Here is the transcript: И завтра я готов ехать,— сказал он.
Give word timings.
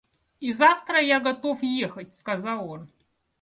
И 0.39 0.51
завтра 0.51 0.99
я 0.99 1.19
готов 1.19 1.61
ехать,— 1.61 2.15
сказал 2.15 2.67
он. 2.71 2.89